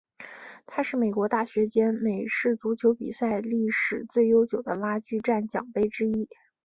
[0.65, 6.27] 它是美国大学间美式足球比赛历史最悠久的拉锯战奖杯之一。